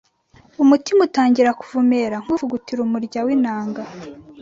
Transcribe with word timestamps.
Umutima 0.63 0.99
utangira 1.07 1.57
kuvumera 1.59 2.15
Nk’ 2.23 2.29
uvugutira 2.35 2.79
umurya 2.83 3.19
w’ 3.25 3.29
inanga 3.35 3.81